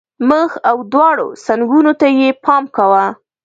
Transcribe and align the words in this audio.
مخ 0.29 0.51
او 0.69 0.77
دواړو 0.91 1.27
څنګونو 1.45 1.91
ته 1.99 2.07
یې 2.19 2.29
پام 2.45 2.63
کاوه. 2.75 3.05